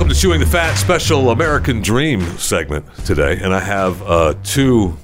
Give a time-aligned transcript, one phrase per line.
[0.00, 4.96] Welcome to Chewing the Fat special American Dream segment today, and I have uh, two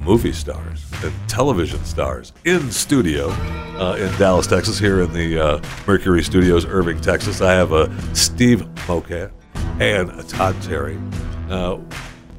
[0.00, 5.62] movie stars and television stars in studio uh, in Dallas, Texas, here in the uh,
[5.86, 7.40] Mercury Studios, Irving, Texas.
[7.40, 9.30] I have uh, Steve Mokate
[9.78, 10.98] and uh, Todd Terry.
[11.48, 11.76] Uh,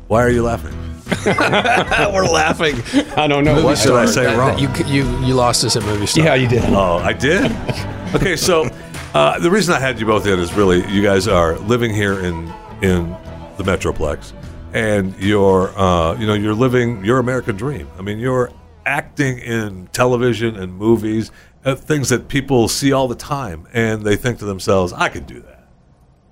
[0.09, 0.77] why are you laughing?
[1.25, 2.75] We're laughing.
[3.15, 3.63] I don't know.
[3.63, 4.59] What did I say wrong?
[4.59, 6.25] You you you lost us at movie star.
[6.25, 6.65] Yeah, you did.
[6.65, 7.55] Oh, I did.
[8.13, 8.69] Okay, so
[9.13, 12.19] uh, the reason I had you both in is really you guys are living here
[12.19, 13.15] in in
[13.57, 14.33] the Metroplex,
[14.73, 17.87] and you're uh, you know you're living your American dream.
[17.97, 18.51] I mean, you're
[18.85, 21.31] acting in television and movies,
[21.63, 25.27] uh, things that people see all the time, and they think to themselves, "I could
[25.27, 25.67] do that.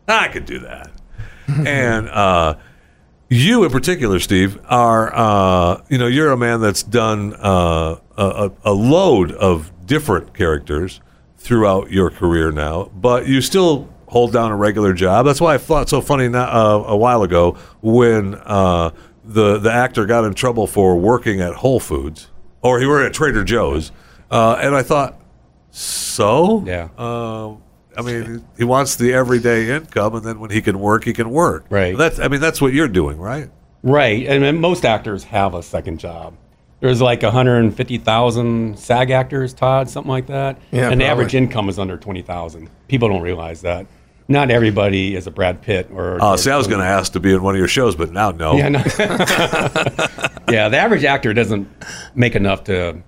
[0.08, 0.92] I could do that."
[1.48, 2.56] and uh,
[3.30, 8.26] you, in particular, Steve, are uh, you know you're a man that's done uh, a,
[8.26, 11.00] a a load of different characters
[11.42, 15.26] throughout your career now, but you still hold down a regular job.
[15.26, 18.92] That's why I thought so funny uh, a while ago when uh,
[19.24, 22.30] the the actor got in trouble for working at Whole Foods
[22.62, 23.92] or he worked at Trader Joe's,
[24.30, 25.20] uh, and I thought,
[25.72, 26.90] so Yeah.
[26.98, 27.56] Uh,
[27.98, 31.30] I mean, he wants the everyday income, and then when he can work, he can
[31.30, 31.66] work.
[31.70, 31.98] Right.
[31.98, 32.20] That's.
[32.20, 33.50] I mean, that's what you're doing, right?
[33.84, 36.36] Right, and most actors have a second job.
[36.82, 40.58] There's like 150,000 SAG actors, Todd, something like that.
[40.72, 42.70] Yeah, and the average income is under 20,000.
[42.88, 43.86] People don't realize that.
[44.28, 46.22] Not everybody is a Brad Pitt or.
[46.22, 48.12] Uh, see, I was going to ask to be in one of your shows, but
[48.12, 48.56] now no.
[48.56, 48.80] Yeah, no.
[50.50, 51.68] yeah, the average actor doesn't
[52.16, 53.02] make enough to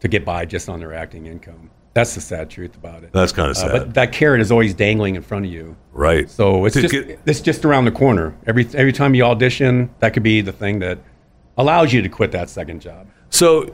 [0.00, 1.70] to get by just on their acting income.
[1.94, 3.12] That's the sad truth about it.
[3.12, 3.70] That's kinda Uh, sad.
[3.72, 5.76] but that carrot is always dangling in front of you.
[5.92, 6.28] Right.
[6.30, 8.34] So it's To just get- it's just around the corner.
[8.46, 10.98] Every every time you audition, that could be the thing that
[11.56, 13.06] allows you to quit that second job.
[13.30, 13.70] So,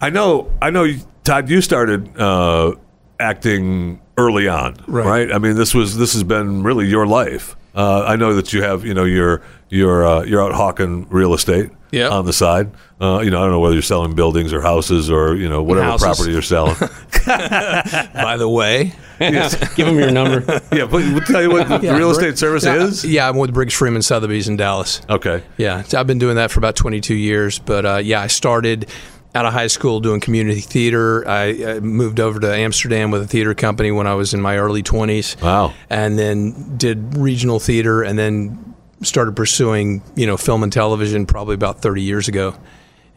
[0.00, 0.86] I know, I know,
[1.24, 1.48] Todd.
[1.48, 2.74] You started uh,
[3.20, 5.06] acting early on, right.
[5.06, 5.32] Right.
[5.32, 7.56] I mean, this was this has been really your life.
[7.74, 11.34] Uh, I know that you have, you know, you're you're uh, you're out hawking real
[11.34, 12.08] estate Yeah.
[12.08, 12.70] on the side.
[13.00, 15.62] Uh, you know, I don't know whether you're selling buildings or houses or you know
[15.62, 16.04] whatever Houses.
[16.06, 16.74] property you're selling.
[17.26, 20.40] By the way, Give them your number.
[20.72, 23.04] yeah, but we'll tell you what the Yeah, real Brig- estate service yeah, is.
[23.04, 25.00] Yeah, I'm with Briggs Freeman Sotheby's in Dallas.
[25.08, 25.42] Okay.
[25.56, 27.58] Yeah, so I've been doing that for about 22 years.
[27.58, 28.88] But uh, yeah, I started
[29.34, 31.26] out of high school doing community theater.
[31.28, 31.44] I,
[31.76, 34.82] I moved over to Amsterdam with a theater company when I was in my early
[34.82, 35.40] 20s.
[35.42, 35.74] Wow.
[35.90, 41.54] And then did regional theater, and then started pursuing you know film and television probably
[41.54, 42.54] about 30 years ago.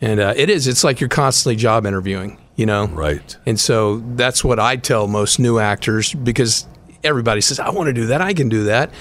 [0.03, 0.68] And uh, it is.
[0.68, 2.40] It's like you're constantly job interviewing.
[2.56, 2.88] You know.
[2.88, 3.38] Right.
[3.46, 6.68] And so that's what I tell most new actors because
[7.03, 8.22] everybody says, I want to do that.
[8.22, 8.92] I can do that.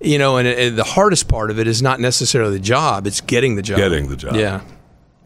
[0.00, 3.20] You know, and, and the hardest part of it is not necessarily the job, it's
[3.20, 3.78] getting the job.
[3.78, 4.36] Getting the job.
[4.36, 4.60] Yeah.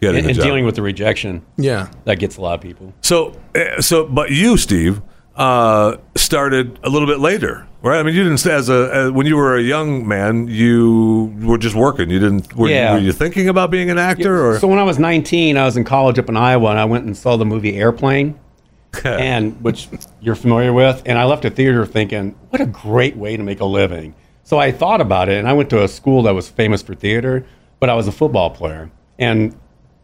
[0.01, 0.45] Getting and the and job.
[0.45, 1.45] dealing with the rejection.
[1.57, 1.91] Yeah.
[2.05, 2.95] That gets a lot of people.
[3.03, 5.03] So, uh, so, but you, Steve,
[5.35, 7.99] uh, started a little bit later, right?
[7.99, 11.59] I mean, you didn't as a as, when you were a young man, you were
[11.59, 12.11] just working.
[12.11, 12.55] You didn't.
[12.57, 12.95] Were, Yeah.
[12.95, 15.77] were you thinking about being an actor, or So when I was 19, I was
[15.77, 18.39] in college up in Iowa, and I went and saw the movie Airplane,
[19.05, 19.89] and which
[20.21, 21.03] you're familiar with.
[21.07, 24.15] And I left the theater thinking, what a great way to make a living.
[24.43, 26.95] So I thought about it, and I went to a school that was famous for
[26.95, 27.45] theater,
[27.79, 29.55] but I was a football player, and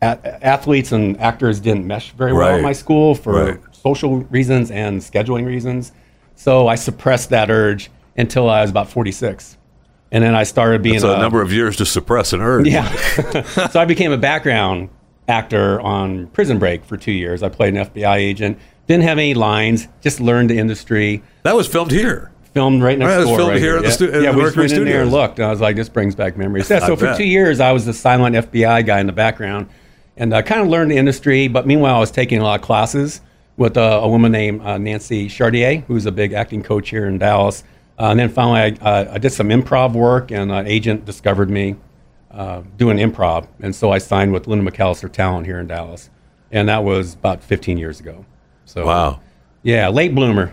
[0.03, 2.57] athletes and actors didn't mesh very well Right.
[2.59, 3.59] at my school for Right.
[3.73, 5.91] social reasons and scheduling reasons.
[6.37, 9.57] So I suppressed that urge until I was about 46.
[10.13, 12.69] And then I started being it's a number of years to suppress an urge?
[12.69, 12.91] yeah.
[13.71, 14.89] so I became a background
[15.29, 17.43] actor on Prison Break for two years.
[17.43, 18.59] I played an FBI agent.
[18.87, 19.89] Didn't have any lines.
[20.01, 21.23] Just learned the industry.
[21.43, 22.31] that was filmed here.
[22.55, 23.37] Filmed right next Right, door.
[23.37, 23.95] filmed right here at the yeah.
[23.95, 25.39] stu- yeah, the we just went in there and looked.
[25.41, 26.71] And I was like, this brings back memories.
[26.71, 29.69] Yeah, so for two years, I was the silent FBI guy in the background,
[30.17, 31.49] and I kind of learned the industry.
[31.49, 33.21] But meanwhile, I was taking a lot of classes
[33.57, 37.19] with uh, a woman named uh, Nancy Chartier, who's a big acting coach here in
[37.19, 37.65] Dallas.
[37.99, 41.49] Uh, and then finally, I, uh, I did some improv work, and an agent discovered
[41.49, 41.77] me
[42.31, 46.11] uh, doing improv, and so I signed with Linda McAllister Talent here in Dallas,
[46.53, 48.27] and that was about 15 years ago.
[48.67, 49.21] So Wow.
[49.63, 50.53] yeah, late bloomer.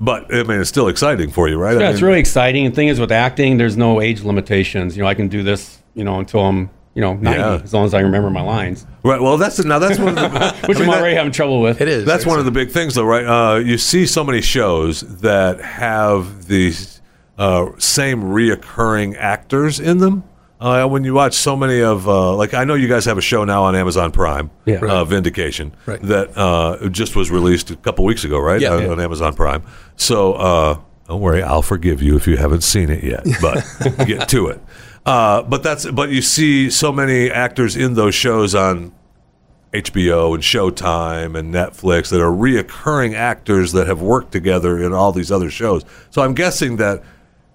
[0.00, 1.76] But I mean, it's still exciting for you, right?
[1.76, 2.64] I Yeah, it's really exciting.
[2.66, 4.96] The thing is, with acting, there's no age limitations.
[4.96, 7.60] You know, I can do this, you know, until I'm, you know, 90, Yeah.
[7.62, 9.20] as long as I remember my lines, right.
[9.20, 10.22] Well, that's now that's one of the
[10.66, 11.80] which I mean, I'm that- already having trouble with.
[11.80, 12.04] It is.
[12.04, 13.24] That's one of the big things, though, right?
[13.26, 17.00] Uh, you see so many shows that have these
[17.38, 20.24] uh, same reoccurring actors in them.
[20.60, 23.20] Uh, when you watch so many of, uh, like, I know you guys have a
[23.20, 24.76] show now on Amazon Prime, Yeah.
[24.76, 26.00] uh, Vindication, Right.
[26.02, 28.60] that uh, just was released a couple weeks ago, right?
[28.60, 28.74] Yeah.
[28.74, 28.88] on, Yeah.
[28.90, 29.62] on Amazon Prime.
[29.96, 33.62] So uh, don't worry, I'll forgive you if you haven't seen it yet, but
[34.06, 34.60] get to it.
[35.06, 38.92] Uh, but that's but you see so many actors in those shows on
[39.72, 45.12] HBO and Showtime and Netflix that are reoccurring actors that have worked together in all
[45.12, 45.84] these other shows.
[46.10, 47.02] So I'm guessing that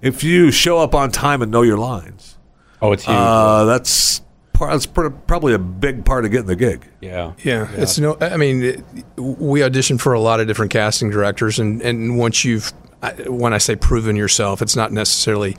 [0.01, 2.37] if you show up on time and know your lines,
[2.81, 3.15] Oh, it's huge.
[3.17, 4.21] uh, that's
[4.59, 6.85] that's probably a big part of getting the gig.
[7.01, 7.31] yeah.
[7.43, 8.17] Yeah, it's no.
[8.19, 8.83] I mean, it,
[9.17, 13.53] we auditioned for a lot of different casting directors, and and once you've, I- when
[13.53, 15.55] I say proven yourself, it's not necessarily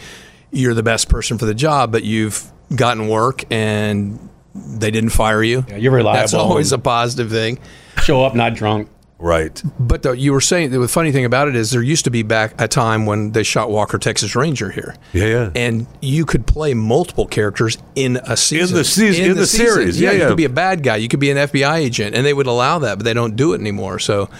[0.50, 5.42] you're the best person for the job, but you've gotten work and they didn't fire
[5.42, 5.64] you.
[5.68, 6.20] Yeah, you're reliable.
[6.20, 7.58] That's always a positive thing.
[8.02, 8.88] Show up not drunk.
[9.20, 9.62] Right.
[9.78, 12.22] But the, you were saying the funny thing about it is there used to be
[12.22, 14.96] back a time when they shot Walker Texas Ranger here.
[15.12, 15.50] Yeah, yeah.
[15.54, 18.74] And you could play multiple characters in a season.
[18.74, 20.00] In the season- in the series.
[20.00, 20.28] Yeah, you yeah.
[20.28, 20.96] could be a bad guy.
[20.96, 23.52] You could be an FBI agent, and they would allow that, but they don't do
[23.52, 23.98] it anymore.
[23.98, 24.30] So,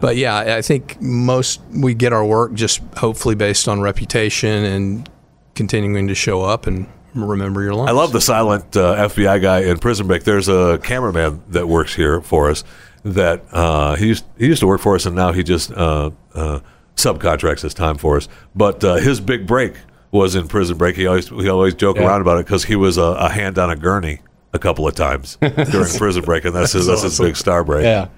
[0.00, 5.10] but yeah, I think most we get our work just hopefully based on reputation and
[5.56, 7.88] continuing to show up and remember your lines.
[7.90, 10.24] I love the silent uh, FBI guy in Prison Break.
[10.24, 12.62] There's a cameraman that works here for us
[13.04, 16.10] that uh, he used he used to work for us, and now he just uh,
[16.34, 16.60] uh,
[16.96, 18.28] subcontracts his time for us.
[18.54, 19.74] But uh, his big break
[20.10, 20.96] was in Prison Break.
[20.96, 22.06] He always we always joke Yeah.
[22.06, 24.20] around about it because he was a, a hand on a gurney
[24.52, 27.84] a couple of times during Prison Break, and that's his that's his big star break.
[27.84, 28.08] Yeah.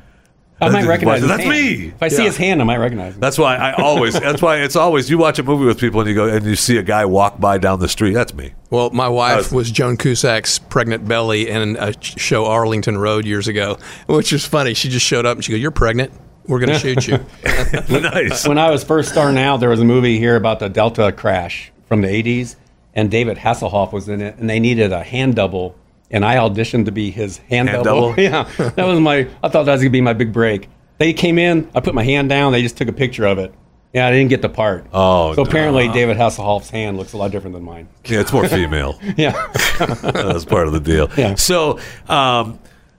[0.60, 1.50] I might recognize his that's hand.
[1.54, 1.86] me.
[1.88, 3.20] If I see his hand, I might recognize him.
[3.20, 4.18] That's why I always.
[4.18, 5.08] That's why it's always.
[5.08, 7.38] You watch a movie with people and you go and you see a guy walk
[7.38, 8.12] by down the street.
[8.14, 8.54] That's me.
[8.70, 13.46] Well, my wife was- was Joan Cusack's pregnant belly in a show Arlington Road years
[13.46, 14.74] ago, which is funny.
[14.74, 16.12] She just showed up and she goes, "You're pregnant.
[16.46, 17.18] We're going to shoot you."
[18.00, 18.46] nice.
[18.48, 21.70] when I was first starting out, there was a movie here about the Delta crash
[21.86, 22.56] from the 80s,
[22.94, 25.76] and David Hasselhoff was in it, and they needed a hand double,
[26.10, 28.10] and I auditioned to be his hand, Hand double.
[28.10, 28.22] double?
[28.22, 28.44] yeah,
[28.76, 30.68] that was my, I thought that was going to be my big break.
[30.98, 33.54] They came in, I put my hand down, they just took a picture of it.
[33.92, 34.86] Yeah, I didn't get the part.
[34.92, 37.88] Oh, So apparently David Hasselhoff's hand looks a lot different than mine.
[38.04, 38.98] Yeah, it's more female.
[39.16, 39.32] Yeah.
[39.78, 41.08] That's part of the deal.
[41.16, 41.36] Yeah.
[41.36, 41.78] So
[42.08, 42.58] um,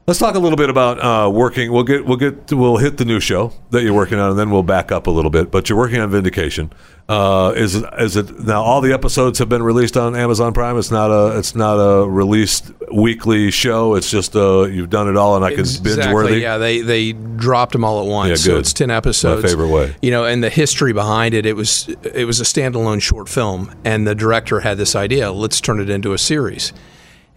[0.10, 1.72] let's talk a little bit about uh, working.
[1.72, 4.50] We'll get we'll get we'll hit the new show that you're working on, and then
[4.50, 5.52] we'll back up a little bit.
[5.52, 6.74] But you're working on Vindication.
[7.08, 8.64] Uh, is is it now?
[8.64, 10.80] All the episodes have been released on Amazon Prime.
[10.80, 13.94] It's not a it's not a released weekly show.
[13.94, 16.40] It's just uh, you've done it all, and I can binge worthy.
[16.40, 18.30] Yeah, they they dropped them all at once.
[18.30, 18.60] Yeah, So good.
[18.62, 19.44] it's ten episodes.
[19.44, 19.96] My favorite way.
[20.02, 23.76] You know, and the history behind it, it was it was a standalone short film,
[23.86, 26.74] and the director had this idea: let's turn it into a series.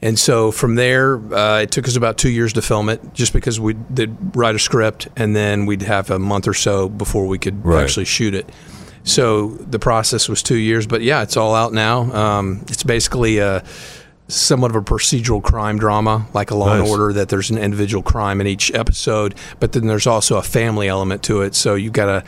[0.03, 3.33] And so from there, uh, it took us about two years to film it, just
[3.33, 7.27] because we did write a script, and then we'd have a month or so before
[7.27, 7.83] we could Right.
[7.83, 8.49] actually shoot it.
[9.05, 12.13] So the process was two years, but yeah, it's all out now.
[12.13, 13.63] Um, it's basically a
[14.29, 18.03] somewhat of a procedural crime drama, like a Law and Order, that there's an individual
[18.03, 21.55] crime in each episode, but then there's also a family element to it.
[21.55, 22.25] So you've got a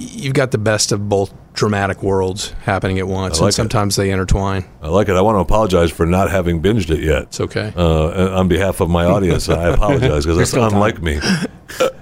[0.00, 4.10] you've got the best of both dramatic worlds happening at once, like and sometimes they
[4.10, 4.64] intertwine.
[4.80, 5.14] I like it.
[5.14, 7.24] I want to apologize for not having binged it yet.
[7.24, 7.72] It's okay.
[7.76, 11.20] Uh, on behalf of my audience, I apologize because it's unlike me.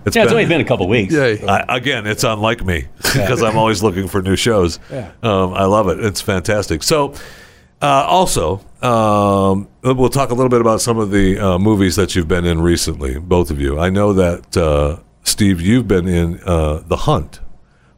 [0.07, 1.13] It's Yeah, it's only been a couple weeks.
[1.13, 1.37] Yeah.
[1.47, 4.79] I, again, it's unlike me because I'm always looking for new shows.
[4.91, 5.13] Yeah.
[5.23, 6.03] Um, I love it.
[6.03, 6.83] It's fantastic.
[6.83, 7.13] So,
[7.83, 12.17] uh, also, um, we'll talk a little bit about some of the uh, movies that
[12.17, 13.79] you've been in recently, both of you.
[13.79, 17.41] I know that, uh, Steve, you've been in uh, The Hunt,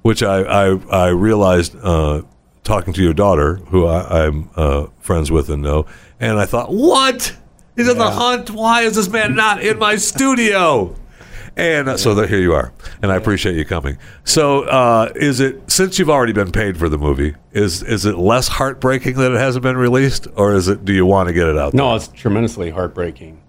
[0.02, 2.22] which I, I, I realized uh,
[2.64, 5.86] talking to your daughter, who I, I'm uh, friends with and know,
[6.18, 7.36] and I thought, what?
[7.76, 8.50] He's in The Hunt.
[8.50, 10.96] Why is this man not in my studio?
[11.56, 13.98] And uh, so there, here you are, and I appreciate you coming.
[14.24, 17.34] So, uh, is it since you've already been paid for the movie?
[17.52, 20.84] Is is it less heartbreaking that it hasn't been released, or is it?
[20.84, 21.74] Do you want to get it out?
[21.74, 23.40] No, it's tremendously heartbreaking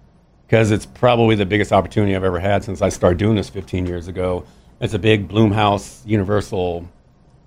[0.46, 3.86] because it's probably the biggest opportunity I've ever had since I started doing this 15
[3.86, 4.44] years ago.
[4.82, 6.88] It's a big Blumhouse Universal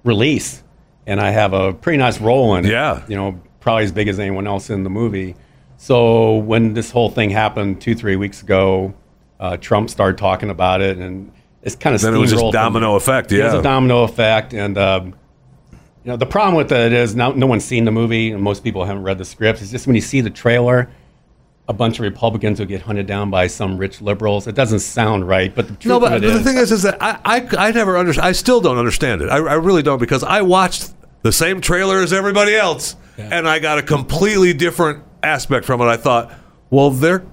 [0.06, 0.64] release,
[1.06, 2.72] and I have a pretty nice role in it.
[2.72, 3.04] Yeah.
[3.10, 5.36] You know, probably as big as anyone else in the movie.
[5.78, 8.94] So when this whole thing happened two, three weeks ago,
[9.40, 11.30] uh, Trump started talking about it, and
[11.62, 13.34] it's kind of Then it was just steamrolled from- domino effect.
[13.34, 13.40] Yeah.
[13.42, 15.08] It was a domino effect, and um,
[16.06, 18.64] you know the problem with it is no, no one's seen the movie, and most
[18.64, 19.62] people haven't read the scripts.
[19.62, 20.90] It's just when you see the trailer,
[21.68, 24.46] a bunch of Republicans will get hunted down by some rich liberals.
[24.48, 26.72] It doesn't sound right, but the truth no, but of it the is, thing is,
[26.72, 28.28] is that I, I, I never understand.
[28.28, 29.30] I still don't understand it.
[29.30, 30.94] I, I really don't because I watched
[31.24, 35.86] the same trailer as everybody else, and I got a completely different aspect from it.
[35.86, 36.32] I thought,
[36.70, 37.26] well, they're.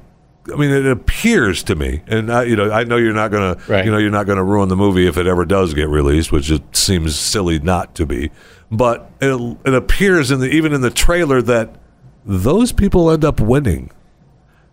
[0.52, 3.58] I mean, it appears to me, and I, you know, I know you're not gonna,
[3.68, 3.84] Right.
[3.84, 6.50] you know, you're not gonna ruin the movie if it ever does get released, which
[6.50, 8.32] it seems silly not to be.
[8.70, 11.76] But it, it appears in the even in the trailer that
[12.24, 13.90] those people end up winning.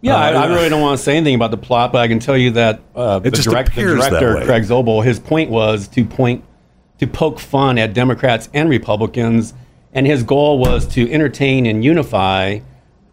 [0.01, 2.07] Yeah, I, I uh, really don't want to say anything about the plot, but I
[2.07, 4.45] can tell you that uh, the, direct, the director.
[4.45, 6.43] Craig Zobel, his point was to point
[6.99, 9.53] to poke fun at Democrats and Republicans,
[9.93, 12.59] and his goal was to entertain and unify,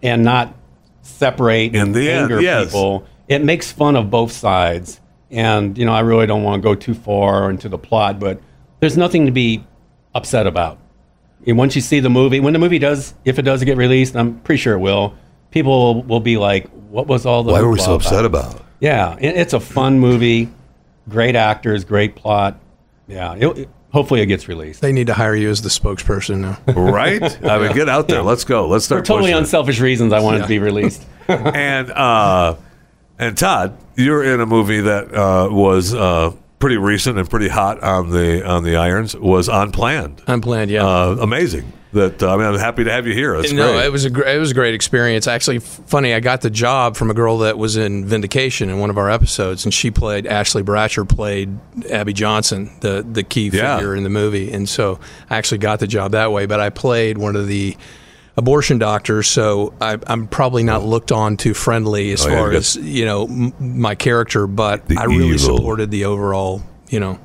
[0.02, 0.54] and not
[1.02, 2.66] separate In and the end, anger yes.
[2.66, 3.06] people.
[3.28, 5.00] It makes fun of both sides,
[5.30, 8.40] and you know I really don't want to go too far into the plot, but
[8.80, 9.64] there's nothing to be
[10.14, 10.78] upset about.
[11.46, 14.16] And once you see the movie, when the movie does, if it does get released,
[14.16, 15.14] I'm pretty sure it will.
[15.56, 18.62] People will be like, "What was all the?" Why were we hoopla so upset about?
[18.78, 20.50] Yeah, it, it's a fun movie,
[21.08, 22.60] great actors, great plot.
[23.08, 24.82] Yeah, it, it- hopefully it gets released.
[24.82, 26.58] They need to hire you as the spokesperson now.
[26.74, 27.22] Right?
[27.42, 28.22] I mean, get out there.
[28.22, 28.68] Let's go.
[28.68, 29.40] Let's For start totally pushing it.
[29.40, 31.02] unselfish reasons, I want it to be released.
[31.28, 32.56] and uh,
[33.18, 37.82] and Todd, you're in a movie that uh, was uh, pretty recent and pretty hot
[37.82, 39.16] on the on the irons.
[39.16, 40.22] Was unplanned.
[40.26, 40.84] Unplanned, yeah.
[40.86, 41.72] Uh, amazing.
[41.92, 43.36] That uh, I mean, I'm happy to have you here.
[43.40, 43.86] That's no, great.
[43.86, 45.26] it was a gr- it was a great experience.
[45.26, 48.90] Actually, funny, I got the job from a girl that was in Vindication in one
[48.90, 51.56] of our episodes, and she played Ashley Bratcher played
[51.90, 53.76] Abby Johnson, the the key Yeah.
[53.76, 54.98] figure in the movie, and so
[55.30, 56.46] I actually got the job that way.
[56.46, 57.76] But I played one of the
[58.36, 62.52] abortion doctors, so I, I'm probably not looked on too friendly as Oh, yeah, far
[62.52, 64.46] as you know m- my character.
[64.46, 65.56] But I really evil.
[65.56, 67.18] supported the overall you know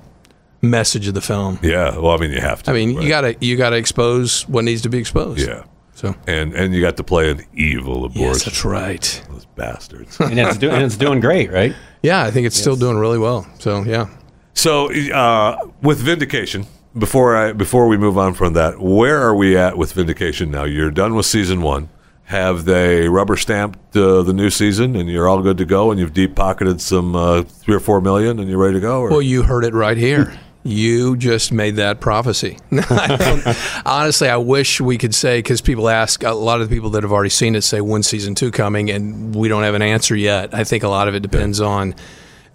[0.61, 1.59] message of the film.
[1.61, 1.97] yeah.
[1.97, 2.71] Well, I mean, you have to.
[2.71, 3.03] I mean, right?
[3.03, 5.47] you gotta you gotta expose what needs to be exposed.
[5.47, 5.63] Yeah.
[5.93, 8.21] So And and you got to play an evil abortion.
[8.33, 9.23] yes, that's right.
[9.29, 10.19] Those bastards.
[10.19, 11.75] and it's, do, and it's doing great, right?
[12.03, 13.45] Yeah, I think it's still doing really well.
[13.59, 14.07] So yeah,
[14.55, 16.65] So, uh, with Vindication,
[16.97, 20.63] before I before we move on from that, where are we at with Vindication now?
[20.63, 21.89] You're done with season one.
[22.23, 25.91] Have they rubber stamped uh, the new season, and you're all good to go?
[25.91, 29.01] And you've deep pocketed some uh, three or four million, and you're ready to go?
[29.01, 29.09] Or?
[29.11, 30.33] well, you heard it right here.
[30.63, 32.57] You just made that prophecy.
[32.71, 36.91] I honestly, I wish we could say because people ask a lot of the people
[36.91, 39.81] that have already seen it say when's season two coming, and we don't have an
[39.81, 40.53] answer yet.
[40.53, 41.95] I think a lot of it depends on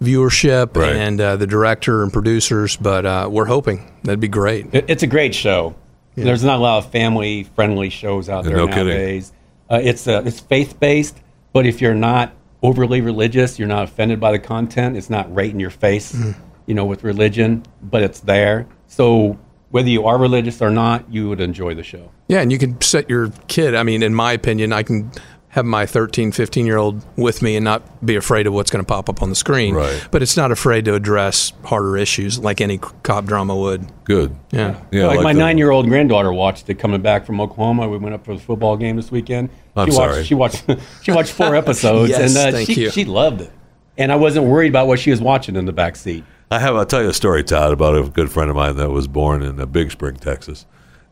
[0.01, 0.95] viewership Right.
[0.95, 4.67] and uh, the director and producers, but uh, we're hoping that'd be great.
[4.73, 5.75] It's a great show.
[6.15, 9.31] There's not a lot of family friendly shows out there no nowadays.
[9.69, 11.17] Uh, it's uh, it's faith based,
[11.53, 12.31] but if you're not
[12.63, 14.97] overly religious, you're not offended by the content.
[14.97, 16.41] It's not right in your face, Mm-hmm.
[16.67, 18.67] You know, with religion, but it's there.
[18.85, 19.39] So
[19.71, 22.11] whether you are religious or not, you would enjoy the show.
[22.27, 23.73] Yeah, and you can set your kid.
[23.73, 25.11] I mean, in my opinion, I can
[25.49, 28.83] have my 13, 15 year old with me and not be afraid of what's going
[28.83, 29.73] to pop up on the screen.
[29.73, 30.07] Right.
[30.11, 33.87] But it's not afraid to address harder issues like any cop drama would.
[34.03, 34.35] good.
[34.51, 34.79] Yeah.
[34.91, 37.89] Yeah, like, my nine year old granddaughter watched it coming back from Oklahoma.
[37.89, 39.49] We went up for the football game this weekend.
[39.75, 40.17] I'm she sorry.
[40.17, 40.65] Watched, she watched
[41.03, 42.91] she watched four episodes, Yes, and uh, thank she, you.
[42.91, 43.51] she loved it.
[43.97, 46.23] And I wasn't worried about what she was watching in the back seat.
[46.49, 46.75] I have.
[46.75, 49.43] I'll tell you a story, Todd, about a good friend of mine that was born
[49.43, 50.65] in uh, Big Spring, Texas,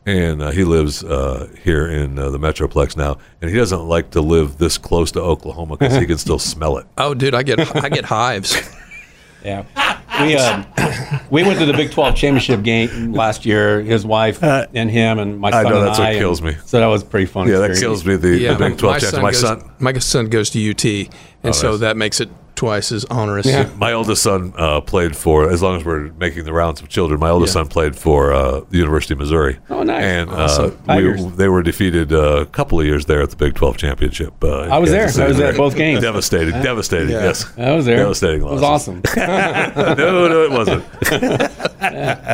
[0.06, 3.18] and uh, he lives uh, here in uh, the Metroplex now.
[3.42, 6.78] And he doesn't like to live this close to Oklahoma because he can still smell
[6.78, 6.86] it.
[6.96, 8.56] Oh, dude, I get I get hives.
[9.44, 9.64] Yeah,
[10.20, 13.80] we uh, we went to the Big Twelve championship game last year.
[13.80, 15.66] His wife and him and my son.
[15.66, 16.56] I know, and that's what I, and kills me.
[16.64, 17.46] So that was pretty fun.
[17.46, 18.16] Yeah, that kills me.
[18.16, 19.22] The, Yeah, the Big Twelve championship.
[19.22, 20.84] My goes, son, my son goes to UT,
[21.44, 21.80] and so nice.
[21.80, 23.46] that makes it twice as onerous.
[23.46, 23.70] Yeah.
[23.76, 25.48] my oldest son uh, played for.
[25.48, 27.62] As long as we're making the rounds of children, my oldest Yeah.
[27.62, 29.58] son played for uh, the University of Missouri.
[29.70, 30.02] Oh, nice.
[30.02, 30.78] And Awesome.
[30.88, 33.76] uh, we, they were defeated uh, a couple of years there at the Big Twelve
[33.76, 34.32] championship.
[34.42, 35.02] Uh, I was there.
[35.04, 36.00] Kansas I was there at both games.
[36.00, 37.10] Devastating, devastating.
[37.10, 37.24] Yeah.
[37.24, 37.98] Yes, I was there.
[37.98, 39.02] Devastating It was awesome.
[39.16, 40.84] no, no, it wasn't.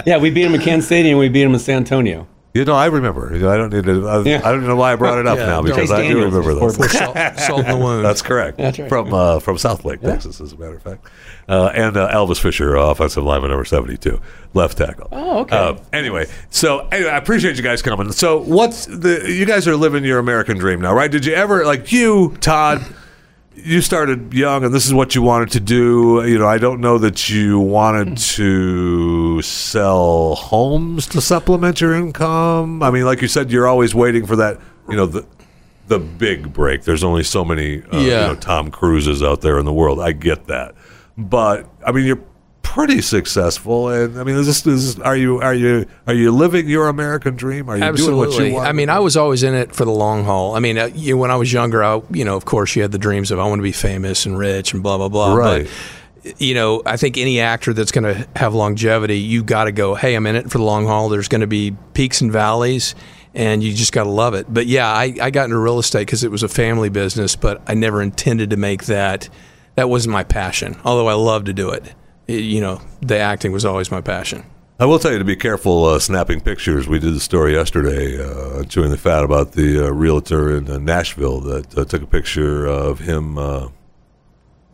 [0.07, 2.27] yeah, we beat him at Kansas City and we beat him in San Antonio.
[2.55, 3.35] You know, I remember.
[3.35, 4.07] I don't need to.
[4.07, 4.41] I, Yeah.
[4.45, 6.77] I don't know why I brought it up Yeah, now because I do remember those.
[6.93, 8.05] Salt, salt the wound.
[8.05, 8.59] That's correct.
[8.59, 8.89] That's right.
[8.91, 11.07] From uh, from Southlake, Texas, as a matter of fact.
[11.49, 14.21] Uh, and uh, Elvis Fisher, uh, offensive lineman number seventy-two,
[14.53, 15.09] left tackle.
[15.13, 15.57] Oh, okay.
[15.57, 18.13] Uh, anyway, so anyway, I appreciate you guys coming.
[18.13, 19.25] So, what's the?
[19.27, 21.11] You guys are living your American dream now, right?
[21.11, 22.85] Did you ever like you, Todd?
[23.55, 26.25] You started young, and this is what you wanted to do.
[26.27, 32.83] You know, I don't know that you wanted to sell homes to supplement your income.
[32.83, 34.59] I mean, like you said, you're always waiting for that.
[34.89, 35.27] You know, the
[35.89, 36.85] the big break.
[36.85, 40.01] There's only so many, uh, you know, Tom Cruises out there in the world.
[40.01, 40.75] I get that,
[41.19, 42.25] but I mean, you're
[42.73, 46.31] pretty successful, and I mean, is this, is this, are you are you are you
[46.33, 47.69] living your American dream?
[47.69, 48.67] Are you doing what you want?
[48.67, 50.57] I mean, I was always in it for the long haul.
[50.57, 52.91] I mean, uh, you, when I was younger, I, you know, of course, you had
[52.91, 55.35] the dreams of I want to be famous and rich and blah blah blah.
[55.35, 55.69] Right.
[56.25, 59.73] But you know, I think any actor that's going to have longevity, you got to
[59.73, 59.95] go.
[59.95, 61.09] Hey, I'm in it for the long haul.
[61.09, 62.95] There's going to be peaks and valleys.
[63.35, 64.47] And you just got to love it.
[64.53, 67.63] But yeah, I, I got into real estate because it was a family business, but
[67.67, 69.31] I never intended to make that.
[69.75, 71.71] That wasn't my passion, although I love to do.
[71.71, 71.95] It-
[72.33, 74.45] you know, the acting was always my passion.
[74.81, 76.89] I will tell you to be careful uh, snapping pictures.
[76.89, 80.79] We did the story yesterday, uh, chewing the fat about the uh, realtor in uh,
[80.79, 83.69] Nashville that uh, took a picture of him uh,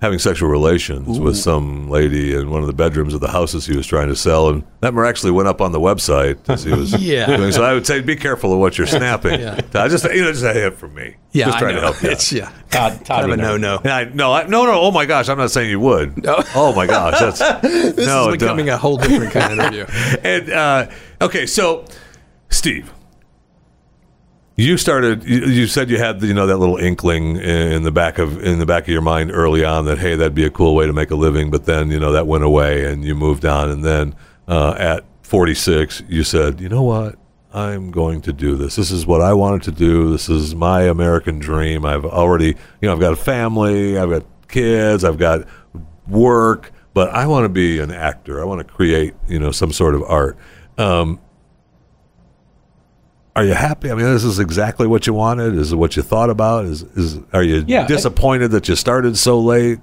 [0.00, 3.76] having sexual relations with some lady in one of the bedrooms of the houses he
[3.76, 6.92] was trying to sell, and that actually went up on the website as he was
[7.02, 7.26] Yeah.
[7.36, 7.50] doing.
[7.50, 9.40] So I would say be careful of what you're snapping.
[9.40, 9.60] Yeah.
[9.74, 11.16] I just you know just a hint from me.
[11.32, 12.10] Yeah, just I trying to help you.
[12.12, 13.90] It's yeah, Todd, Todd kind of a would no no.
[13.90, 14.80] I, no, I, no, no.
[14.80, 16.22] Oh my gosh, I'm not saying you would.
[16.24, 16.42] No.
[16.54, 18.20] Oh my gosh, that's This no.
[18.20, 18.38] is don't.
[18.38, 19.84] becoming a whole different kind of interview.
[20.22, 20.86] and uh,
[21.20, 21.84] okay, so
[22.50, 22.92] Steve,
[24.58, 25.22] You started.
[25.22, 28.66] You, said you had you know that little inkling in the back of in the
[28.66, 31.12] back of your mind early on that hey that'd be a cool way to make
[31.12, 34.16] a living, but then you know that went away and you moved on, and then
[34.48, 37.14] uh, at 46 you said you know what
[37.54, 38.74] I'm going to do this.
[38.74, 40.10] This is what I wanted to do.
[40.10, 41.84] This is my American dream.
[41.84, 43.96] I've already you know I've got a family.
[43.96, 45.04] I've got kids.
[45.04, 45.46] I've got
[46.08, 48.40] work, but I want to be an actor.
[48.40, 50.36] I want to create you know some sort of art.
[50.78, 51.20] Um,
[53.38, 53.90] are you happy?
[53.90, 55.54] I mean, this is exactly what you wanted.
[55.54, 56.64] Is it what you thought about?
[56.64, 59.78] Is is are you Yeah, I- disappointed that you started so late?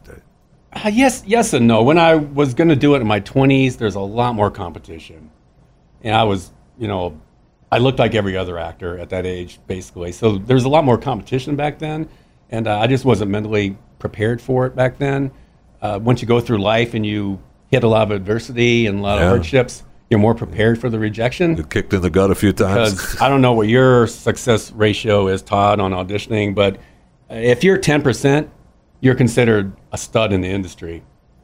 [0.73, 1.81] Uh, yes, yes, and no.
[1.81, 5.29] When I was going to do it in my 20s, there's a lot more competition,
[6.03, 7.17] and I was, you know,
[7.71, 10.11] I looked like every other actor at that age, basically.
[10.11, 12.09] So there's a lot more competition back then,
[12.51, 15.31] and uh, I just wasn't mentally prepared for it back then.
[15.81, 17.39] Uh, once you go through life and you
[17.71, 19.23] hit a lot of adversity and a lot Yeah.
[19.25, 21.57] of hardships, you're more prepared for the rejection.
[21.57, 22.91] It kicked in the gut a few times.
[22.91, 26.77] Because I don't know what your success ratio is, Todd, on auditioning, but
[27.29, 28.49] if you're 10%,
[29.01, 31.03] you're considered a stud in the industry.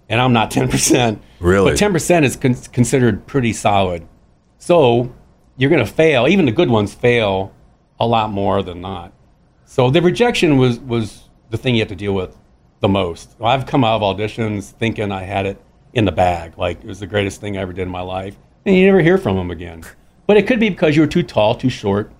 [0.10, 1.20] And I'm not 10%.
[1.40, 1.72] Really?
[1.72, 4.08] But 10% is con- considered pretty solid.
[4.58, 5.14] So
[5.58, 6.28] you're going to fail.
[6.28, 7.54] Even the good ones fail
[8.00, 9.14] a lot more than not.
[9.66, 12.38] So the rejection was, was the thing you have to deal with
[12.82, 13.36] the most.
[13.42, 15.62] I've come out of auditions thinking I had it
[15.94, 18.38] in the bag, like it was the greatest thing I ever did in my life,
[18.66, 19.84] and you never hear from them again.
[20.28, 22.12] But it could be because you were too tall, too short.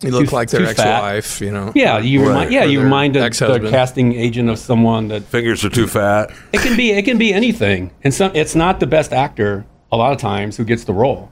[0.00, 0.78] You look Too- like their fat.
[1.16, 1.72] ex-wife, you know.
[1.74, 2.28] Yeah, you Right.
[2.28, 5.88] remind, yeah, Or you remind the, the casting agent of someone that Fingers are too
[5.88, 6.30] fat.
[6.52, 9.96] it can be it can be anything, and some it's not the best actor a
[9.96, 11.30] lot of times who gets the role.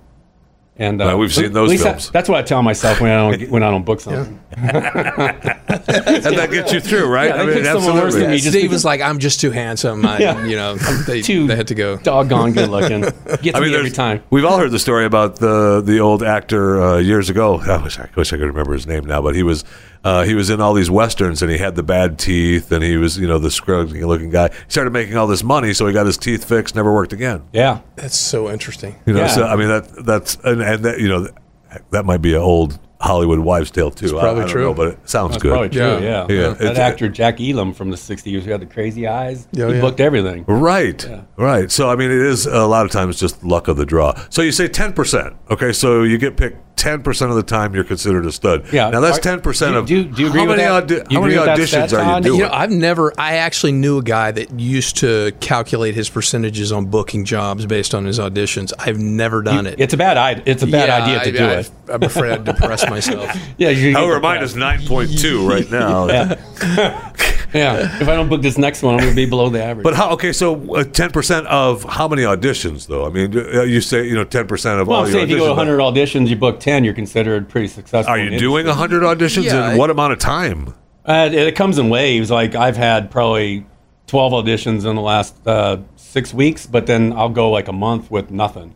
[0.78, 2.10] And uh, Well, we've seen those least I- films.
[2.10, 4.38] that's what I tell myself when I don't when I don't book something.
[4.56, 4.62] and
[6.36, 7.28] that gets you through, right?
[7.30, 9.40] Yeah, that gets someone worse than Yeah, me just Steve because- was like, "I'm just
[9.40, 10.44] too handsome." I, Yeah.
[10.46, 10.74] You know,
[11.06, 11.96] they, Too they had to go.
[11.98, 13.00] Doggone good looking.
[13.42, 14.22] Gets I mean, me every time.
[14.30, 17.58] We've all heard the story about the the old actor uh, years ago.
[17.60, 19.64] I wish I wish I could remember his name now, but he was
[20.04, 22.96] uh, he was in all these westerns, and he had the bad teeth, and he
[22.96, 24.48] was you know the scrubby looking guy.
[24.48, 26.74] He started making all this money, so he got his teeth fixed.
[26.74, 27.42] Never worked again.
[27.52, 27.80] Yeah.
[27.96, 28.96] That's so interesting.
[29.06, 29.26] You know, Yeah.
[29.28, 31.28] so I mean that that's and, and that you know
[31.90, 34.16] that might be an old Hollywood wives' tale too.
[34.18, 34.62] I- probably I, don't true.
[34.62, 35.50] know, but it sounds That's good.
[35.50, 35.80] probably true.
[35.82, 35.98] Yeah.
[36.00, 36.26] Yeah.
[36.30, 39.46] Yeah, That it's- actor Jack Elam from the '60s who had the crazy eyes.
[39.52, 39.80] Yeah, he yeah.
[39.82, 40.44] booked everything.
[40.46, 41.06] Right,
[41.36, 41.70] right.
[41.70, 44.14] So I mean, it is a lot of times just luck of the draw.
[44.30, 45.34] So you say ten percent.
[45.50, 47.74] Okay, so you get picked ten percent of the time.
[47.74, 48.72] You're considered a stud.
[48.72, 48.90] Yeah.
[48.90, 49.86] Now that's ten percent of.
[49.86, 50.82] do- do you agree how with many that?
[50.82, 52.22] audi- you how many agree with that auditions stat, are you Todd?
[52.22, 52.38] doing?
[52.40, 53.12] You know, I've never.
[53.18, 57.94] I actually knew a guy that used to calculate his percentages on booking jobs based
[57.94, 58.72] on his auditions.
[58.78, 59.80] I've never done it.
[59.80, 60.44] It's a bad idea.
[60.46, 61.70] It's a bad Yeah, idea to I, do I, it.
[61.88, 63.30] I'm afraid I'd depress myself.
[63.58, 63.70] Yeah.
[63.70, 66.06] You However, mine is nine point two right now.
[66.16, 66.34] Yeah.
[67.54, 68.00] yeah.
[68.00, 69.84] If I don't book this next one, I'm going to be below the average.
[69.84, 70.10] But how?
[70.12, 73.06] Okay, so ten percent of how many auditions though?
[73.06, 75.24] I mean, uh, you say you know ten percent of well, all I'm your saying
[75.24, 75.78] if you go to auditions.
[75.78, 78.12] 100 auditions, you book 10, you're considered pretty successful.
[78.12, 80.74] Are you the doing hundred auditions Yeah, in I- what amount of time?
[81.04, 82.28] Uh, it, it comes in waves.
[82.28, 83.64] Like I've had probably
[84.08, 88.10] 12 auditions in the last uh, six weeks, but then I'll go like a month
[88.10, 88.74] with nothing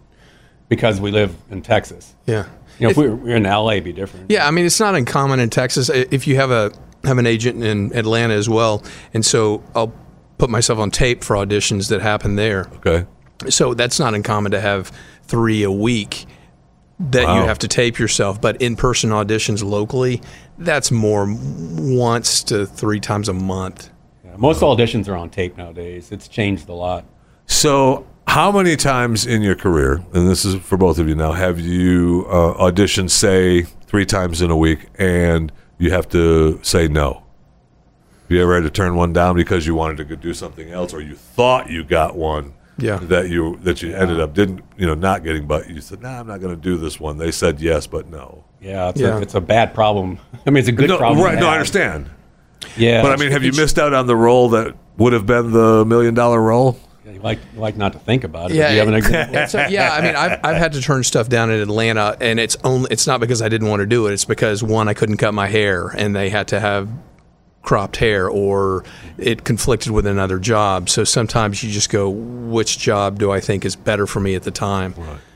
[0.68, 2.14] because we live in Texas.
[2.26, 2.46] Yeah.
[2.78, 4.30] You know, if we were, we were in LA, it'd be different.
[4.30, 6.70] Yeah, I mean it's not uncommon in Texas if you have a
[7.02, 9.92] have an agent in Atlanta as well, and so I'll
[10.38, 12.68] put myself on tape for auditions that happen there.
[12.76, 13.04] Okay.
[13.48, 14.92] So that's not uncommon to have
[15.24, 16.26] three a week
[17.00, 17.40] that Wow.
[17.40, 18.40] you have to tape yourself.
[18.40, 20.20] But in person auditions locally,
[20.58, 23.88] that's more once to three times a month.
[24.24, 26.12] Yeah, most auditions are on tape nowadays.
[26.12, 27.04] It's changed a lot.
[27.46, 31.32] So, how many times in your career, and this is for both of you now,
[31.32, 36.86] have you uh, auditioned, say, three times in a week, and you have to say
[36.86, 37.24] no?
[38.22, 40.92] Have you ever had to turn one down because you wanted to do something else,
[40.94, 42.98] or you thought you got one Yeah.
[43.02, 46.20] that you that you ended up didn't, you know, not getting, but you said, "Nah,
[46.20, 48.44] I'm not going to do this one." They said yes, but no.
[48.60, 49.18] Yeah, it's, Yeah.
[49.18, 50.18] A, it's a bad problem.
[50.46, 51.24] I mean, it's a good no, problem.
[51.24, 51.34] right?
[51.34, 52.10] to No, I understand.
[52.76, 55.50] Yeah, But I mean, have you missed out on the role that would have been
[55.52, 56.78] the million dollar role?
[57.12, 58.56] you like you like not to think about it.
[58.56, 61.50] Yeah, Do you have an yeah, I mean, I've, I've had to turn stuff down
[61.50, 64.12] in Atlanta, and it's only it's not because I didn't want to do it.
[64.12, 66.88] It's because one, I couldn't cut my hair, and they had to have
[67.62, 68.84] cropped hair, or
[69.18, 70.88] it conflicted with another job.
[70.88, 74.42] So sometimes you just go, which job do I think is better for me at
[74.44, 74.94] the time?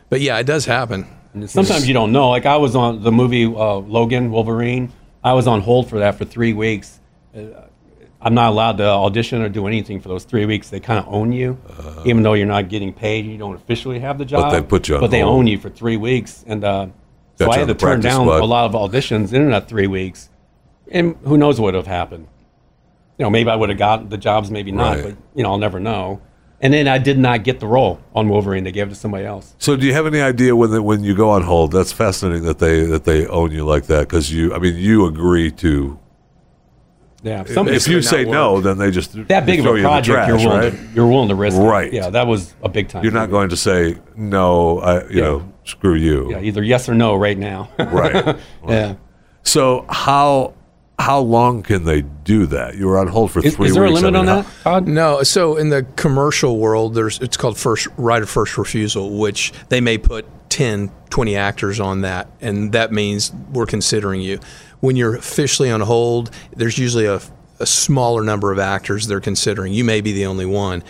[0.09, 1.07] But yeah, it does happen.
[1.47, 2.31] Sometimes you don't know.
[2.31, 4.93] Like I was on the movie uh, Logan Wolverine.
[5.23, 7.01] I was on hold for that for three weeks.
[7.37, 7.41] Uh,
[8.21, 10.71] I'm not allowed to audition or do anything for those three weeks.
[10.71, 11.59] They kind of own you,
[12.07, 13.27] even though you're not getting paid.
[13.27, 14.45] You don't officially have the job.
[14.45, 15.41] But they put you on But they hold.
[15.41, 16.87] own you for three weeks, and uh,
[17.37, 18.41] so I had to turn down squad.
[18.41, 20.31] a lot of auditions in that three weeks.
[20.90, 22.29] And who knows what would have happened?
[23.18, 24.97] You know, maybe I would have gotten the jobs, maybe not.
[24.97, 25.05] Right.
[25.05, 26.20] But you know, I'll never know.
[26.61, 28.64] And then I did not get the role on Wolverine.
[28.64, 29.55] They gave it to somebody else.
[29.59, 31.73] So, do you have any idea when the, when you go on hold?
[31.73, 34.55] That's fascinating that they that they own you like that because you.
[34.55, 35.99] I mean, you agree to.
[37.23, 37.44] Yeah.
[37.44, 40.37] Some, If you say no, then they just that big of a you project, you're
[40.37, 40.73] willing right?
[40.73, 41.57] to, you're willing to risk.
[41.57, 41.61] it.
[41.61, 41.90] Right.
[41.92, 43.03] Yeah, that was a big time.
[43.03, 44.81] You're not going to say no.
[44.81, 45.20] I, you Yeah.
[45.23, 46.31] know, screw you.
[46.31, 47.70] Yeah, either yes or no right now.
[47.79, 48.37] Right.
[48.68, 48.97] yeah.
[49.42, 50.53] So how
[51.05, 52.77] how long can they do that?
[52.77, 54.71] You were on hold for three is there a limit I on mean, that, how-
[54.81, 54.88] Todd?
[54.88, 59.53] No, so in the commercial world, there's it's called first right of first refusal, which
[59.69, 64.40] they may put 10, 20 actors on that, and that means we're considering you.
[64.81, 67.21] When you're officially on hold, there's usually a,
[67.61, 69.75] a smaller number of actors they're considering.
[69.75, 70.83] You may be the only one.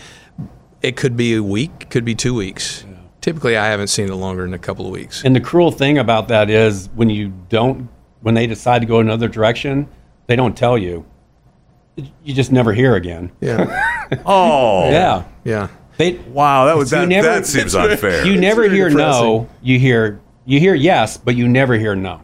[0.81, 2.85] It could be a week, could be two weeks.
[3.19, 5.25] Typically, I haven't seen it longer than a couple of weeks.
[5.25, 7.89] And the cruel thing about that is when you don't,
[8.21, 9.89] when they decide to go another direction,
[10.27, 11.05] they don't tell you.
[12.23, 13.31] You just never hear again.
[13.39, 15.23] Yeah, Oh, Yeah.
[15.43, 15.67] yeah.
[15.97, 17.07] They, Wow, that was that.
[17.07, 18.25] never- that seems unfair.
[18.25, 19.23] you never hear depressing.
[19.23, 19.49] no.
[19.61, 22.21] You hear you hear yes, but you never hear no.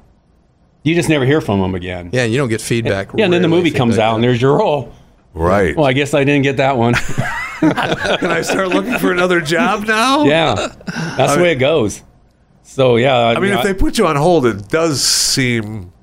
[0.83, 2.09] You just never hear from them again.
[2.11, 3.11] Yeah, you don't get feedback.
[3.15, 4.91] Yeah, and then the rarely movie comes out, and there's your role.
[5.33, 5.75] right.
[5.75, 6.93] Well, I guess I didn't get that one.
[7.61, 10.23] Can I start looking for another job now?
[10.25, 10.55] yeah,
[11.15, 12.01] that's the way it goes.
[12.63, 15.93] So yeah, I mean, if they put you on hold, it does seem.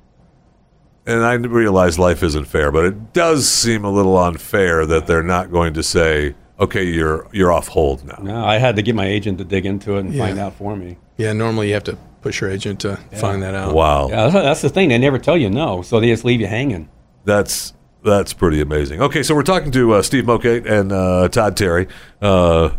[1.05, 5.23] And I realize life isn't fair, but it does seem a little unfair that they're
[5.23, 8.93] not going to say, "Okay, you're you're off hold now." no, I had to get
[8.95, 10.25] my agent to dig into it and Yeah.
[10.27, 10.97] find out for me.
[11.17, 13.73] Yeah, normally you have to push your agent to find that out.
[13.73, 14.09] Wow.
[14.09, 14.89] Yeah, that's, that's the thing.
[14.89, 16.89] They never tell you no, so they just leave you hanging.
[17.25, 19.01] That's that's pretty amazing.
[19.01, 21.87] Okay, so we're talking to uh, Steve Mokate and uh, Todd Terry,
[22.21, 22.69] uh,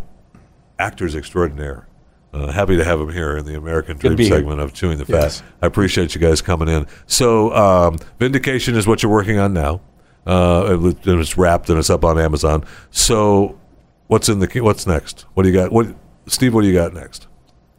[0.79, 1.87] actors extraordinaire.
[2.33, 4.37] Uh, happy to have him here in the American Dream be here.
[4.37, 5.13] segment of Chewing the Fat.
[5.23, 5.43] Yes.
[5.61, 6.87] I appreciate you guys coming in.
[7.05, 9.81] So, um, Vindication is what you're working on now.
[10.25, 12.63] Uh, it- it's wrapped and it's up on Amazon.
[12.89, 13.59] So,
[14.07, 15.25] what's in the what's next?
[15.33, 15.71] What do you got?
[15.73, 15.87] What
[16.27, 16.53] Steve?
[16.53, 17.27] What do you got next?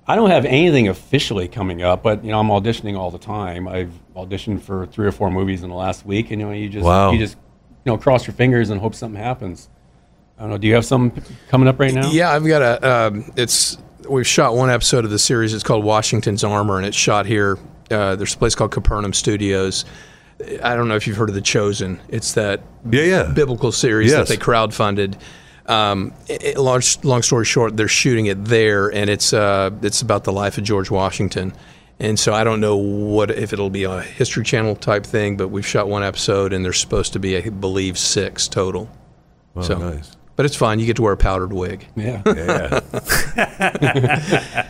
[0.07, 3.69] I don't have anything officially coming up, but you know I'm auditioning all the time.
[3.69, 6.69] I've auditioned for three or four movies in the last week, and you know you
[6.69, 7.13] just Wow.
[7.13, 7.37] you just
[7.85, 9.69] you know cross your fingers and hope something happens.
[10.37, 10.59] I don't know.
[10.59, 11.13] Do you have some
[11.49, 12.11] coming up right now?
[12.11, 12.91] Yeah, I've got a.
[13.07, 13.79] Um, it's
[14.13, 15.55] we've shot one episode of the series.
[15.55, 17.59] It's called Washington's Armor, and it's shot here.
[17.91, 19.85] Uh, there's a place called Capernaum Studios.
[20.63, 22.01] I don't know if you've heard of The Chosen.
[22.09, 23.23] It's that Yeah, yeah.
[23.33, 24.29] biblical series Yes.
[24.29, 25.15] that they crowdfunded.
[25.67, 30.03] Um, it, it- long, long story short, they're shooting it there, and it's uh, it's
[30.03, 31.53] about the life of George Washington.
[32.01, 35.49] And so I don't know what if it'll be a History Channel type thing, but
[35.49, 38.91] we've shot one episode, and there's supposed to be, I believe, six total.
[39.55, 40.17] Oh, so, nice.
[40.43, 40.81] But it's fine.
[40.81, 41.87] You get to wear a powdered wig.
[41.95, 42.21] Yeah.
[42.27, 42.81] Yeah.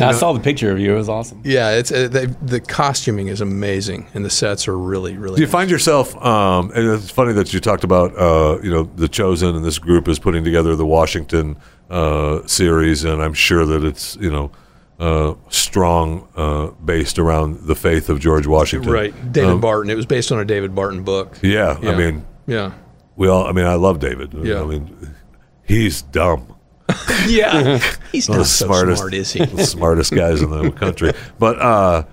[0.00, 0.94] I saw the picture of you.
[0.94, 1.42] It was awesome.
[1.44, 5.36] Yeah, it's uh, they, the costuming is amazing, and the sets are really, really.
[5.36, 5.52] Do you nice.
[5.52, 6.16] find yourself?
[6.24, 9.78] Um, and it's funny that you talked about, uh, you know, the chosen and this
[9.78, 11.56] group is putting together the Washington
[11.90, 14.50] uh, series, and I'm sure that it's you know
[14.98, 18.90] uh, strong uh, based around the faith of George Washington.
[18.90, 19.32] right?
[19.32, 19.90] David Um, Barton.
[19.90, 21.38] It was based on a David Barton book.
[21.42, 22.72] Yeah, I mean, Yeah,
[23.20, 23.46] we all.
[23.46, 24.32] I mean, I love David.
[24.32, 24.62] Yeah.
[24.62, 25.14] I mean,
[25.62, 26.56] he's dumb.
[27.26, 27.78] yeah.
[28.10, 29.44] He's not the so smartest, smart, is he?
[29.44, 31.12] the smartest guys in the country.
[31.38, 32.04] But uh,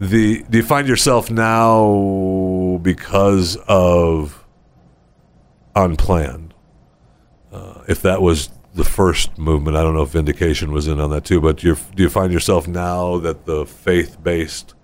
[0.00, 4.44] the do you find yourself now because of
[5.76, 6.52] unplanned?
[7.52, 11.10] Uh, if that was the first movement, I don't know if Vindication was in on
[11.10, 11.40] that too.
[11.40, 14.74] But you're, do you find yourself now that the faith-based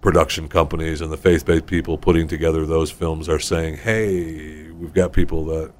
[0.00, 5.12] production companies and the faith-based people putting together those films are saying, "Hey, we've got
[5.12, 5.72] people that."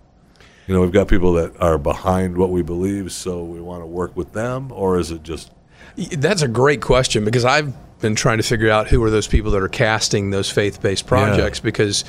[0.67, 3.87] You know, we've got people that are behind what we believe, so we want to
[3.87, 5.51] work with them, or is it just
[5.97, 9.51] That's a great question because I've been trying to figure out who are those people
[9.53, 12.05] that are casting those faith-based projects because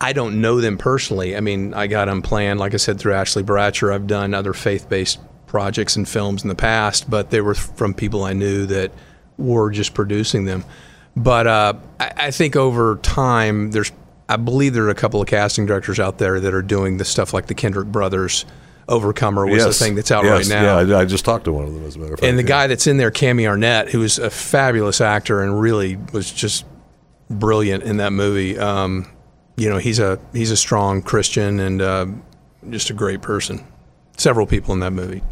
[0.00, 1.36] I don't know them personally.
[1.36, 3.92] I mean, I got Unplanned, like I said, through Ashley Bratcher.
[3.92, 8.24] I've done other faith-based projects and films in the past, but they were from people
[8.24, 8.92] I knew that
[9.36, 10.64] were just producing them.
[11.18, 13.90] But uh, I, I think over time, there's,
[14.28, 17.04] I believe there are a couple of casting directors out there that are doing the
[17.04, 18.44] stuff like the Kendrick Brothers.
[18.88, 20.80] Overcomer was the thing that's out yes, right now.
[20.80, 22.26] Yeah, I, I just talked to one of them as a matter of fact.
[22.26, 22.48] And the yeah.
[22.48, 26.64] guy that's in there, Cami Arnett, who is a fabulous actor and really was just
[27.28, 28.58] brilliant in that movie.
[28.58, 29.06] Um,
[29.58, 32.06] you know, he's a he's a strong Christian and uh,
[32.70, 33.62] just a great person.
[34.16, 35.22] Several people in that movie.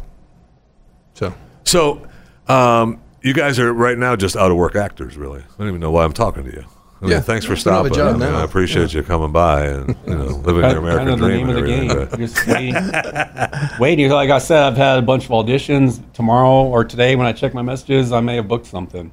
[1.15, 1.33] So
[1.67, 2.07] So,
[2.47, 5.41] um, you guys are right now just out of work actors, really.
[5.41, 6.63] I don't even know why I'm talking to you.
[6.99, 7.19] I mean, Yeah.
[7.21, 8.19] thanks for You don't have a stopping.
[8.19, 8.35] job I, mean.
[8.39, 11.27] I appreciate you coming by and you know living Kind your American kind of the
[11.27, 11.87] dream name of the game.
[12.09, 13.79] but- Just waiting.
[13.79, 14.09] waiting.
[14.09, 16.01] Like I said, I've had a bunch of auditions.
[16.13, 19.11] Tomorrow or today, when I check my messages, I may have booked something.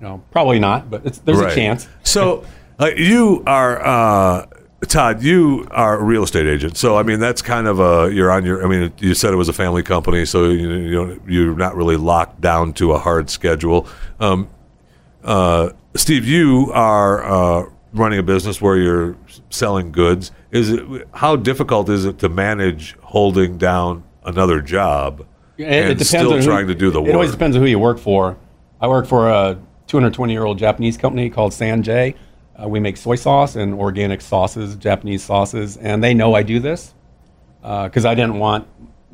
[0.00, 1.52] You know, probably not, but it's, there's Right.
[1.52, 1.88] a chance.
[2.04, 2.44] So,
[2.80, 4.46] uh, you are uh,
[4.86, 8.30] Todd, you are a real estate agent, so I mean that's kind of a you're
[8.30, 8.64] on your.
[8.64, 11.74] I mean, you said it was a family company, so you, you don't, you're not
[11.74, 13.88] really locked down to a hard schedule.
[14.20, 14.48] Um,
[15.24, 19.16] uh, Steve, you are uh, running a business where you're
[19.50, 20.30] selling goods.
[20.52, 25.94] Is it how difficult is it to manage holding down another job It, and it
[25.94, 27.08] depends still who- trying to do the work.
[27.10, 28.36] It always depends on who you work for.
[28.80, 32.14] I work for a 220 year old Japanese company called San-J.
[32.60, 36.58] Uh, we make soy sauce and organic sauces, Japanese sauces, and they know I do
[36.58, 36.94] this
[37.62, 38.66] because I didn't want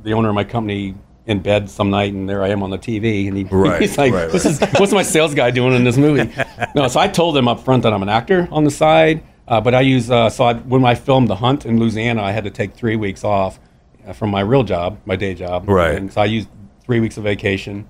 [0.03, 0.95] the owner of my company
[1.27, 3.97] in bed some night and there I am on the TV and he, Right, he's
[3.97, 6.31] like, right, "This is what's my sales guy doing in this movie?"
[6.75, 9.61] no, so I told him up front that I'm an actor on the side, uh,
[9.61, 12.45] but I use uh, so I, when I filmed The Hunt in Louisiana, I had
[12.45, 13.59] to take three weeks off
[14.07, 15.95] uh, from my real job, my day job, Right.
[15.95, 16.49] And so I used
[16.85, 17.89] three weeks of vacation,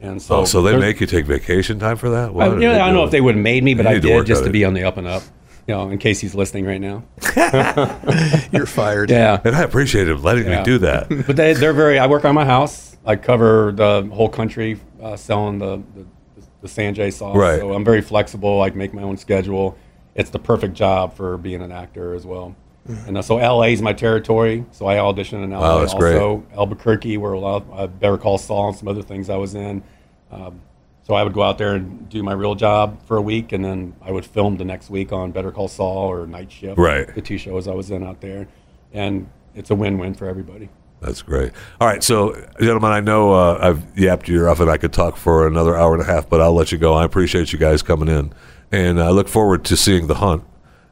[0.00, 2.32] and so Oh, so they make you take vacation time for that?
[2.34, 3.86] Why I, you know, I don't do know if they would have made me, but
[3.86, 5.22] I need to did just to be on the up and up.
[5.66, 7.04] You know, in case he's listening right now.
[8.50, 9.10] You're fired.
[9.10, 9.40] Yeah.
[9.44, 11.08] And I appreciate him letting me do that.
[11.26, 11.98] but they, they're very.
[11.98, 12.96] I work on my house.
[13.04, 16.06] I cover the whole country uh, selling the, the
[16.62, 17.36] the San-J sauce.
[17.36, 17.58] Right.
[17.60, 18.60] So I'm very flexible.
[18.62, 19.78] I can make my own schedule.
[20.14, 22.54] It's the perfect job for being an actor as well.
[23.06, 24.64] And uh, so LA is my territory.
[24.72, 25.60] So I auditioned in LA.
[25.60, 26.14] Wow, that's great.
[26.14, 29.36] also Albuquerque, where a lot of uh, Better Call Saul and some other things I
[29.36, 29.82] was in.
[30.30, 30.60] Um,
[31.02, 33.64] so I would go out there and do my real job for a week, and
[33.64, 36.78] then I would film the next week on Better Call Saul or Night Shift.
[36.78, 37.12] Right.
[37.12, 38.46] The two shows I was in out there,
[38.92, 40.68] and it's a win-win for everybody.
[41.00, 41.52] That's great.
[41.80, 45.16] All right, so gentlemen, I know uh, I've yapped you off, and I could talk
[45.16, 46.94] for another hour and a half, but I'll let you go.
[46.94, 48.32] I appreciate you guys coming in,
[48.70, 50.44] and I look forward to seeing the hunt.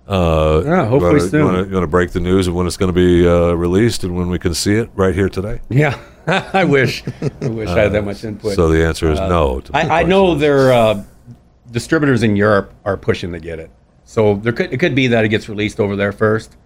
[0.08, 1.40] Uh, Yeah, hopefully wanna, soon.
[1.40, 3.28] You want, to, you want to break the news of when it's going to be
[3.28, 5.60] uh, released and when we can see it right here today?
[5.68, 7.04] Yeah, I wish.
[7.40, 8.54] I wish I had that much input.
[8.54, 9.60] So the answer is no.
[9.60, 11.04] to I, I know their uh,
[11.70, 13.70] distributors in Europe are pushing to get it.
[14.04, 16.56] So there could it could be that it gets released over there first,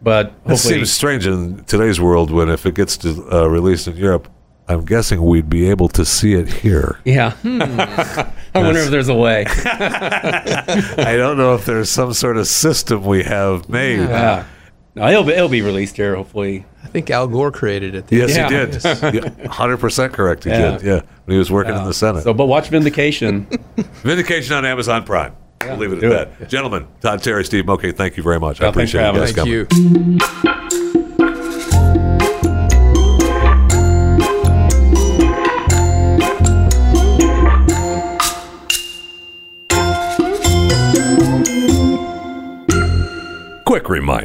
[0.00, 3.96] but It seems strange in today's world when if it gets to, uh, released in
[3.96, 4.28] Europe,
[4.68, 6.98] I'm guessing we'd be able to see it here.
[7.04, 7.30] yeah.
[7.32, 7.62] Hmm.
[7.62, 9.44] I wonder if there's a way.
[9.48, 13.98] I don't know if there's some sort of system we have made.
[14.00, 14.44] Yeah.
[14.94, 16.16] No, it'll be, it'll be released here.
[16.16, 18.10] Hopefully, I think Al Gore created it.
[18.10, 18.48] Yes, Yeah.
[18.66, 19.46] he did.
[19.46, 20.44] Hundred percent correct.
[20.44, 20.78] He Yeah.
[20.78, 20.82] did.
[20.86, 22.22] Yeah, when he was working in the Senate.
[22.24, 23.46] So, but watch Vindication.
[23.76, 25.34] Vindication on Amazon Prime.
[25.64, 26.30] we'll leave it at do that.
[26.40, 26.48] it.
[26.48, 28.60] Gentlemen, Todd Terry, Steve Moke, thank you very much.
[28.62, 30.60] I Well, thanks appreciate for you guys having coming.
[30.62, 30.65] You.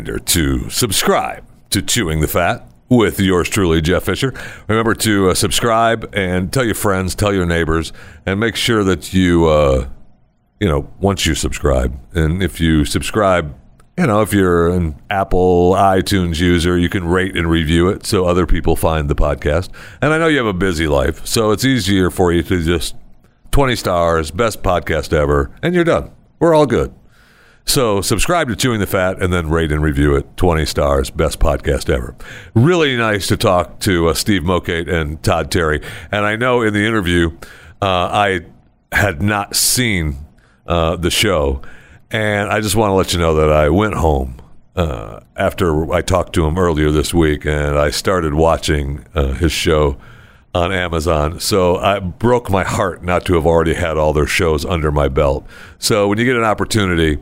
[0.02, 4.34] Reminder to subscribe to Chewing the Fat with yours truly, Jeff Fisher.
[4.68, 7.94] Remember to uh, subscribe and tell your friends, tell your neighbors,
[8.26, 9.88] and make sure that you, uh,
[10.60, 13.56] you know, once you subscribe, and if you subscribe,
[13.96, 18.26] you know, if you're an Apple iTunes user, you can rate and review it so
[18.26, 19.70] other people find the podcast.
[20.02, 22.96] And I know you have a busy life, so it's easier for you to just
[23.52, 26.12] 20 stars, best podcast ever, and you're done.
[26.40, 26.92] We're all good.
[27.66, 30.36] So subscribe to Chewing the Fat and then rate and review it.
[30.38, 32.16] 20 stars, best podcast ever.
[32.54, 35.82] Really nice to talk to uh, Steve Mokate and Todd Terry.
[36.12, 37.38] And I know in the interview,
[37.82, 38.42] uh, I
[38.92, 40.18] had not seen
[40.68, 41.62] uh, the show.
[42.10, 44.42] And I just want to let you know that I went home
[44.76, 49.52] uh, after I talked to him earlier this week and I started watching uh, his
[49.52, 49.98] show
[50.54, 51.40] on Amazon.
[51.40, 55.08] So I broke my heart not to have already had all their shows under my
[55.08, 55.46] belt.
[55.80, 57.18] So when you get an opportunity,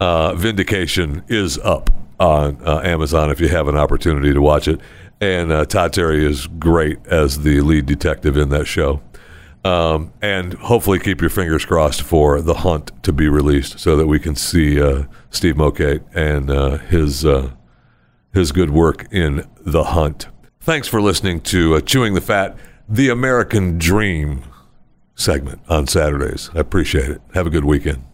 [0.00, 4.80] uh, Vindication is up on uh, Amazon if you have an opportunity to watch it.
[5.20, 9.00] And uh, Todd Terry is great as the lead detective in that show.
[9.64, 14.06] Um, and hopefully keep your fingers crossed for The Hunt to be released so that
[14.06, 17.50] we can see uh, Steve Mokate and uh, his uh,
[18.32, 20.28] his good work in The Hunt.
[20.60, 22.56] Thanks for listening to Chewing the Fat,
[22.88, 24.44] the American Dream
[25.16, 26.50] segment on Saturdays.
[26.54, 27.20] I appreciate it.
[27.34, 28.04] Have a good weekend.